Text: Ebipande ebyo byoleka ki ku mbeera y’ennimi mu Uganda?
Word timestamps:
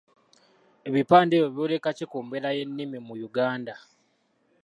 Ebipande 0.87 1.33
ebyo 1.37 1.49
byoleka 1.55 1.89
ki 1.97 2.05
ku 2.11 2.17
mbeera 2.25 2.49
y’ennimi 2.57 2.97
mu 3.07 3.15
Uganda? 3.27 3.73